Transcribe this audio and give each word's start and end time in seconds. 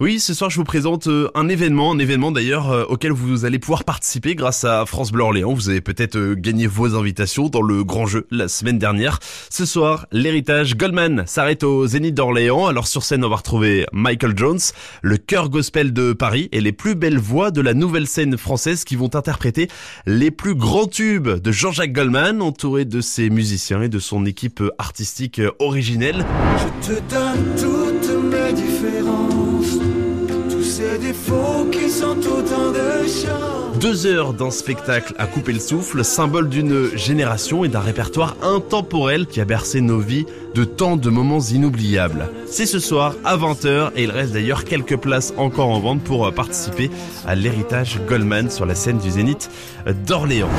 Oui, 0.00 0.20
ce 0.20 0.32
soir 0.32 0.48
je 0.48 0.54
vous 0.54 0.64
présente 0.64 1.08
euh, 1.08 1.28
un 1.34 1.48
événement, 1.48 1.90
un 1.90 1.98
événement 1.98 2.30
d'ailleurs 2.30 2.70
euh, 2.70 2.84
auquel 2.84 3.10
vous 3.10 3.44
allez 3.44 3.58
pouvoir 3.58 3.82
participer 3.82 4.36
grâce 4.36 4.62
à 4.62 4.86
France 4.86 5.10
Bleu 5.10 5.24
Orléans. 5.24 5.52
Vous 5.52 5.70
avez 5.70 5.80
peut-être 5.80 6.14
euh, 6.14 6.34
gagné 6.36 6.68
vos 6.68 6.94
invitations 6.94 7.48
dans 7.48 7.62
le 7.62 7.82
grand 7.82 8.06
jeu 8.06 8.28
la 8.30 8.46
semaine 8.46 8.78
dernière. 8.78 9.18
Ce 9.50 9.66
soir, 9.66 10.06
l'héritage 10.12 10.76
Goldman 10.76 11.24
s'arrête 11.26 11.64
au 11.64 11.84
Zénith 11.88 12.14
d'Orléans. 12.14 12.68
Alors 12.68 12.86
sur 12.86 13.02
scène, 13.02 13.24
on 13.24 13.28
va 13.28 13.34
retrouver 13.34 13.86
Michael 13.92 14.34
Jones, 14.36 14.60
le 15.02 15.16
chœur 15.16 15.48
gospel 15.48 15.92
de 15.92 16.12
Paris 16.12 16.48
et 16.52 16.60
les 16.60 16.70
plus 16.70 16.94
belles 16.94 17.18
voix 17.18 17.50
de 17.50 17.60
la 17.60 17.74
nouvelle 17.74 18.06
scène 18.06 18.38
française 18.38 18.84
qui 18.84 18.94
vont 18.94 19.10
interpréter 19.16 19.66
les 20.06 20.30
plus 20.30 20.54
grands 20.54 20.86
tubes 20.86 21.28
de 21.28 21.50
Jean-Jacques 21.50 21.92
Goldman, 21.92 22.40
entouré 22.40 22.84
de 22.84 23.00
ses 23.00 23.30
musiciens 23.30 23.82
et 23.82 23.88
de 23.88 23.98
son 23.98 24.26
équipe 24.26 24.62
artistique 24.78 25.40
originelle. 25.58 26.24
Je 26.56 26.86
te 26.86 27.00
donne 27.12 27.56
toutes 27.56 27.98
mes 28.30 28.52
différences, 28.52 29.87
Deux 33.80 34.06
heures 34.06 34.32
d'un 34.32 34.50
spectacle 34.50 35.14
à 35.18 35.26
couper 35.26 35.52
le 35.52 35.60
souffle, 35.60 36.04
symbole 36.04 36.48
d'une 36.48 36.96
génération 36.96 37.64
et 37.64 37.68
d'un 37.68 37.80
répertoire 37.80 38.36
intemporel 38.42 39.26
qui 39.26 39.40
a 39.40 39.44
bercé 39.44 39.80
nos 39.80 40.00
vies 40.00 40.26
de 40.54 40.64
tant 40.64 40.96
de 40.96 41.10
moments 41.10 41.40
inoubliables. 41.40 42.28
C'est 42.46 42.66
ce 42.66 42.80
soir 42.80 43.14
à 43.24 43.36
20h 43.36 43.92
et 43.96 44.04
il 44.04 44.10
reste 44.10 44.32
d'ailleurs 44.32 44.64
quelques 44.64 44.96
places 44.96 45.32
encore 45.36 45.68
en 45.68 45.80
vente 45.80 46.02
pour 46.02 46.32
participer 46.32 46.90
à 47.26 47.34
l'héritage 47.34 48.00
Goldman 48.08 48.50
sur 48.50 48.66
la 48.66 48.74
scène 48.74 48.98
du 48.98 49.10
Zénith 49.10 49.50
d'Orléans. 50.06 50.50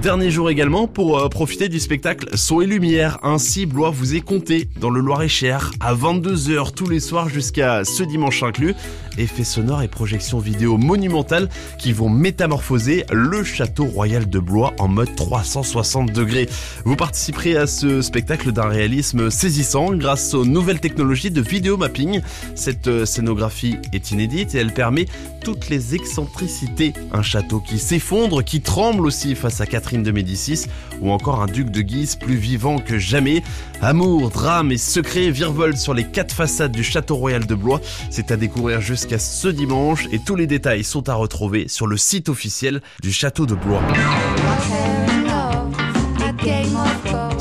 Dernier 0.00 0.30
jour 0.32 0.50
également 0.50 0.88
pour 0.88 1.18
euh, 1.18 1.28
profiter 1.28 1.68
du 1.68 1.78
spectacle 1.78 2.36
Son 2.36 2.60
et 2.60 2.66
Lumière. 2.66 3.18
Ainsi, 3.22 3.66
Blois 3.66 3.90
vous 3.90 4.16
est 4.16 4.20
compté 4.20 4.68
dans 4.80 4.90
le 4.90 5.00
Loir-et-Cher 5.00 5.70
à 5.80 5.94
22h 5.94 6.72
tous 6.72 6.88
les 6.88 6.98
soirs 6.98 7.28
jusqu'à 7.28 7.84
ce 7.84 8.02
dimanche 8.02 8.42
inclus. 8.42 8.74
Effets 9.18 9.44
sonores 9.44 9.82
et 9.82 9.88
projections 9.88 10.38
vidéo 10.38 10.76
monumentales 10.76 11.48
qui 11.78 11.92
vont 11.92 12.08
métamorphoser 12.08 13.04
le 13.12 13.44
château 13.44 13.84
royal 13.84 14.28
de 14.28 14.38
Blois 14.40 14.72
en 14.78 14.88
mode 14.88 15.14
360 15.14 16.10
degrés. 16.10 16.48
Vous 16.84 16.96
participerez 16.96 17.56
à 17.56 17.66
ce 17.66 18.02
spectacle 18.02 18.50
d'un 18.50 18.68
réalisme 18.68 19.30
saisissant 19.30 19.92
grâce 19.92 20.34
aux 20.34 20.46
nouvelles 20.46 20.80
technologies 20.80 21.30
de 21.30 21.42
vidéo 21.42 21.76
mapping. 21.76 22.22
Cette 22.56 22.88
euh, 22.88 23.04
scénographie 23.04 23.76
est 23.92 24.10
inédite 24.10 24.54
et 24.54 24.58
elle 24.58 24.72
permet 24.72 25.06
toutes 25.44 25.68
les 25.68 25.94
excentricités. 25.94 26.92
Un 27.12 27.22
château 27.22 27.60
qui 27.60 27.78
s'effondre, 27.78 28.42
qui 28.42 28.62
tremble 28.62 29.06
aussi 29.06 29.34
face 29.34 29.60
à 29.60 29.66
De 29.92 30.10
Médicis 30.10 30.68
ou 31.02 31.10
encore 31.10 31.42
un 31.42 31.46
duc 31.46 31.70
de 31.70 31.82
Guise 31.82 32.16
plus 32.16 32.36
vivant 32.36 32.78
que 32.78 32.98
jamais. 32.98 33.42
Amour, 33.82 34.30
drame 34.30 34.72
et 34.72 34.78
secret 34.78 35.30
virevolent 35.30 35.76
sur 35.76 35.92
les 35.92 36.04
quatre 36.04 36.34
façades 36.34 36.72
du 36.72 36.82
château 36.82 37.16
royal 37.16 37.46
de 37.46 37.54
Blois. 37.54 37.80
C'est 38.08 38.30
à 38.30 38.36
découvrir 38.36 38.80
jusqu'à 38.80 39.18
ce 39.18 39.48
dimanche 39.48 40.06
et 40.10 40.18
tous 40.18 40.36
les 40.36 40.46
détails 40.46 40.84
sont 40.84 41.10
à 41.10 41.14
retrouver 41.14 41.68
sur 41.68 41.86
le 41.86 41.98
site 41.98 42.30
officiel 42.30 42.80
du 43.02 43.12
château 43.12 43.44
de 43.44 43.54
Blois. 43.54 43.82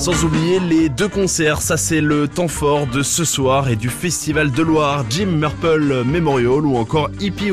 Sans 0.02 0.24
oublier 0.24 0.60
les 0.60 0.90
deux 0.90 1.08
concerts, 1.08 1.62
ça 1.62 1.78
c'est 1.78 2.02
le 2.02 2.28
temps 2.28 2.48
fort 2.48 2.88
de 2.88 3.04
ce 3.04 3.24
soir 3.24 3.70
et 3.70 3.76
du 3.76 3.90
Festival 3.90 4.52
de 4.52 4.64
Loire, 4.64 5.06
Jim 5.12 5.28
Murple 5.28 6.04
Memorial 6.04 6.66
ou 6.66 6.76
encore 6.76 7.12
Hippie 7.20 7.52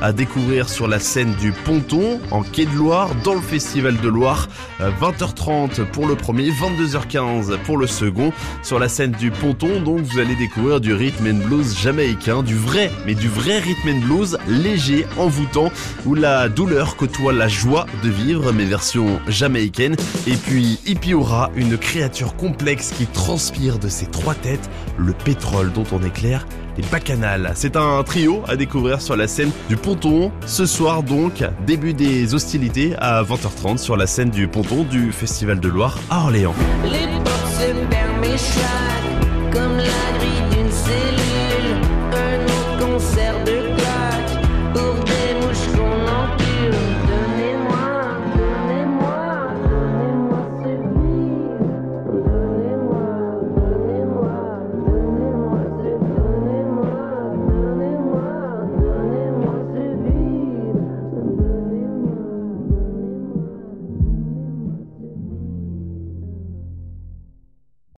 à 0.00 0.12
découvrir 0.12 0.68
sur 0.68 0.88
la 0.88 0.98
scène 1.00 1.34
du 1.40 1.52
Ponton 1.52 2.20
en 2.30 2.42
Quai 2.42 2.66
de 2.66 2.76
Loire 2.76 3.10
dans 3.24 3.34
le 3.34 3.40
Festival 3.40 3.96
de 4.00 4.08
Loire. 4.08 4.48
20h30 4.80 5.84
pour 5.86 6.06
le 6.06 6.14
premier, 6.14 6.50
22h15 6.50 7.58
pour 7.64 7.76
le 7.76 7.86
second. 7.86 8.32
Sur 8.62 8.78
la 8.78 8.88
scène 8.88 9.12
du 9.12 9.30
Ponton, 9.30 9.80
donc 9.80 10.00
vous 10.00 10.18
allez 10.18 10.36
découvrir 10.36 10.80
du 10.80 10.94
rhythm 10.94 11.26
and 11.26 11.46
blues 11.46 11.76
jamaïcain, 11.76 12.42
du 12.42 12.54
vrai, 12.54 12.90
mais 13.06 13.14
du 13.14 13.28
vrai 13.28 13.58
rhythm 13.58 13.88
and 13.88 14.06
blues 14.06 14.38
léger, 14.46 15.06
envoûtant, 15.16 15.72
où 16.06 16.14
la 16.14 16.48
douleur 16.48 16.96
côtoie 16.96 17.32
la 17.32 17.48
joie 17.48 17.86
de 18.04 18.08
vivre, 18.08 18.52
mais 18.52 18.64
version 18.64 19.20
jamaïcaine. 19.26 19.96
Et 20.26 20.36
puis 20.36 20.78
Hippie 20.86 21.14
une 21.56 21.67
créature 21.76 22.36
complexe 22.36 22.92
qui 22.96 23.06
transpire 23.06 23.78
de 23.78 23.88
ses 23.88 24.06
trois 24.06 24.34
têtes 24.34 24.68
le 24.96 25.12
pétrole 25.12 25.72
dont 25.72 25.84
on 25.92 26.02
éclaire 26.02 26.46
les 26.76 26.84
bacchanales. 26.84 27.52
C'est 27.54 27.76
un 27.76 28.02
trio 28.04 28.42
à 28.48 28.56
découvrir 28.56 29.00
sur 29.00 29.16
la 29.16 29.26
scène 29.26 29.50
du 29.68 29.76
Ponton. 29.76 30.30
Ce 30.46 30.64
soir 30.66 31.02
donc, 31.02 31.44
début 31.66 31.94
des 31.94 32.34
hostilités 32.34 32.94
à 32.98 33.22
20h30 33.22 33.78
sur 33.78 33.96
la 33.96 34.06
scène 34.06 34.30
du 34.30 34.48
Ponton 34.48 34.84
du 34.84 35.12
Festival 35.12 35.60
de 35.60 35.68
Loire 35.68 35.98
à 36.08 36.22
Orléans. 36.22 36.54